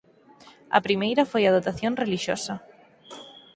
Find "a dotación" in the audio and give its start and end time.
1.45-1.93